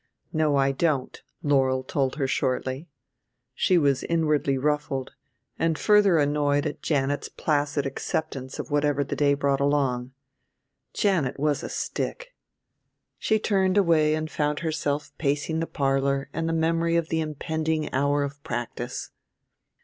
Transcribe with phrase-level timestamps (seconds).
[0.33, 2.89] "No, I don't," Laurel told her shortly.
[3.53, 5.13] She was inwardly ruffled,
[5.59, 10.13] and further annoyed at Janet's placid acceptance of whatever the day brought along.
[10.91, 12.33] Janet was a stick!
[13.19, 17.93] She turned away and found herself facing the parlor and the memory of the impending
[17.93, 19.11] hour of practice.